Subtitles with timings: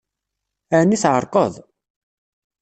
[0.79, 1.53] Ɛni tɛerqeḍ?